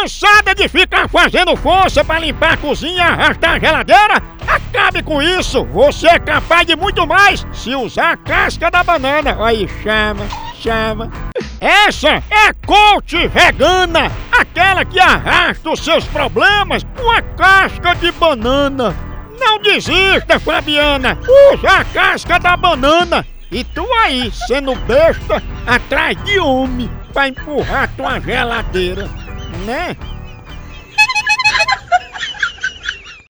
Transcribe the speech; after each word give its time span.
Cansada 0.00 0.54
de 0.54 0.66
ficar 0.66 1.10
fazendo 1.10 1.54
força 1.54 2.02
pra 2.02 2.18
limpar 2.18 2.54
a 2.54 2.56
cozinha, 2.56 3.04
arrastar 3.04 3.56
a 3.56 3.58
geladeira? 3.58 4.22
Acabe 4.48 5.02
com 5.02 5.20
isso! 5.20 5.62
Você 5.66 6.08
é 6.08 6.18
capaz 6.18 6.66
de 6.66 6.74
muito 6.74 7.06
mais 7.06 7.46
se 7.52 7.74
usar 7.74 8.12
a 8.12 8.16
casca 8.16 8.70
da 8.70 8.82
banana. 8.82 9.36
Aí, 9.44 9.68
chama, 9.82 10.26
chama. 10.58 11.10
Essa 11.60 12.22
é 12.30 12.50
coach 12.66 13.28
vegana, 13.28 14.10
aquela 14.32 14.86
que 14.86 14.98
arrasta 14.98 15.68
os 15.68 15.84
seus 15.84 16.06
problemas 16.06 16.82
com 16.96 17.10
a 17.10 17.20
casca 17.20 17.94
de 17.96 18.10
banana. 18.12 18.96
Não 19.38 19.58
desista, 19.58 20.40
Fabiana! 20.40 21.18
Usa 21.52 21.68
a 21.68 21.84
casca 21.84 22.38
da 22.38 22.56
banana! 22.56 23.26
E 23.52 23.62
tu 23.64 23.86
aí, 24.02 24.32
sendo 24.46 24.74
besta, 24.76 25.42
atrás 25.66 26.16
de 26.24 26.38
homem 26.38 26.90
pra 27.12 27.28
empurrar 27.28 27.90
tua 27.96 28.18
geladeira, 28.20 29.06
Ne? 29.66 29.96